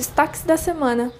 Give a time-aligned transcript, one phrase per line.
[0.00, 1.12] destaques da semana.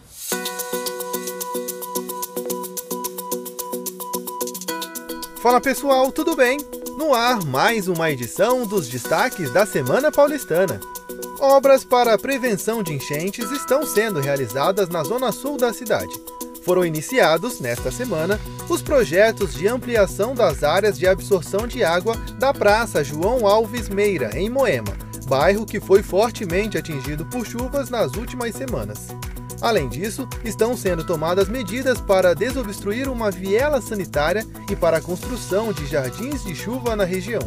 [5.43, 6.59] Fala pessoal, tudo bem?
[6.97, 10.81] No ar, mais uma edição dos destaques da Semana Paulistana.
[11.39, 16.15] Obras para prevenção de enchentes estão sendo realizadas na zona sul da cidade.
[16.65, 22.55] Foram iniciados, nesta semana, os projetos de ampliação das áreas de absorção de água da
[22.55, 28.53] Praça João Alves Meira, em Moema, bairro que foi fortemente atingido por chuvas nas últimas
[28.53, 29.07] semanas.
[29.61, 35.73] Além disso, estão sendo tomadas medidas para desobstruir uma viela sanitária e para a construção
[35.73, 37.43] de jardins de chuva na região.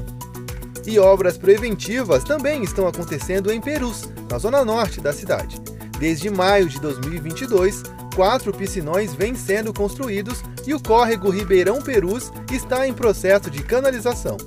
[0.87, 5.59] E obras preventivas também estão acontecendo em Perus, na zona norte da cidade.
[5.99, 7.83] Desde maio de 2022,
[8.15, 14.37] quatro piscinões vêm sendo construídos e o córrego Ribeirão Perus está em processo de canalização.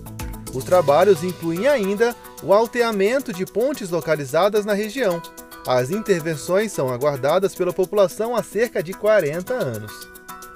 [0.56, 5.20] Os trabalhos incluem ainda o alteamento de pontes localizadas na região.
[5.66, 9.92] As intervenções são aguardadas pela população há cerca de 40 anos.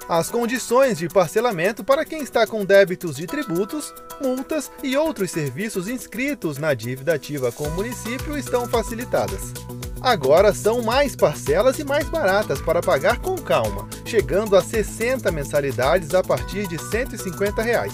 [0.09, 5.87] As condições de parcelamento para quem está com débitos de tributos, multas e outros serviços
[5.87, 9.53] inscritos na dívida ativa com o município estão facilitadas.
[10.01, 16.15] Agora são mais parcelas e mais baratas para pagar com calma, chegando a 60 mensalidades
[16.15, 17.93] a partir de 150 reais.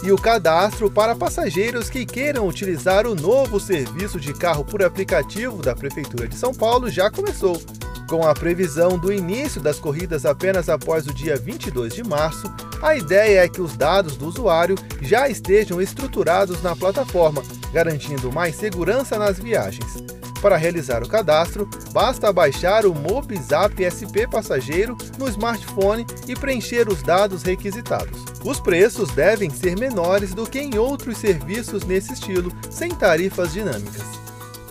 [0.02, 5.62] E o cadastro para passageiros que queiram utilizar o novo serviço de carro por aplicativo
[5.62, 7.60] da Prefeitura de São Paulo já começou.
[8.08, 12.46] Com a previsão do início das corridas apenas após o dia 22 de março,
[12.80, 17.42] a ideia é que os dados do usuário já estejam estruturados na plataforma,
[17.72, 20.15] garantindo mais segurança nas viagens.
[20.46, 27.02] Para realizar o cadastro, basta baixar o Mobizap SP Passageiro no smartphone e preencher os
[27.02, 28.24] dados requisitados.
[28.44, 34.04] Os preços devem ser menores do que em outros serviços nesse estilo, sem tarifas dinâmicas.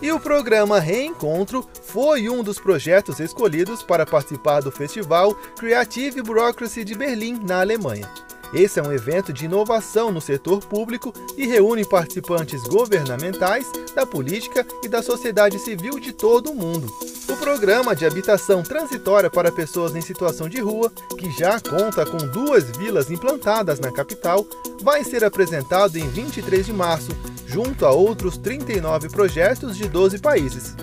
[0.00, 6.84] E o programa Reencontro foi um dos projetos escolhidos para participar do festival Creative Bureaucracy
[6.84, 8.08] de Berlim, na Alemanha.
[8.52, 14.66] Esse é um evento de inovação no setor público e reúne participantes governamentais, da política
[14.82, 16.86] e da sociedade civil de todo o mundo.
[17.28, 22.18] O programa de habitação transitória para pessoas em situação de rua, que já conta com
[22.18, 24.46] duas vilas implantadas na capital,
[24.82, 27.10] vai ser apresentado em 23 de março,
[27.46, 30.76] junto a outros 39 projetos de 12 países.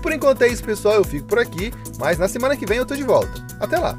[0.00, 0.96] Por enquanto é isso, pessoal.
[0.96, 3.32] Eu fico por aqui, mas na semana que vem eu tô de volta.
[3.58, 3.98] Até lá!